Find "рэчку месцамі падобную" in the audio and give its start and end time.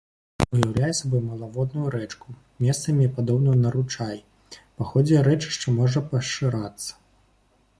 1.95-3.55